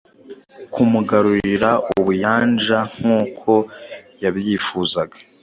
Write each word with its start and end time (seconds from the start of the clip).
kumugarurira 0.73 1.69
ubuyanjankuko 1.97 3.53
yabyifuzaga 4.23 5.17